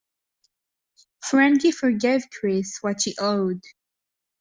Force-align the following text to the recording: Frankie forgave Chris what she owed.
Frankie 1.21 1.69
forgave 1.69 2.23
Chris 2.31 2.79
what 2.81 3.03
she 3.03 3.13
owed. 3.19 3.61